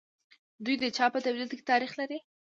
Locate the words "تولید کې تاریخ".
1.25-1.91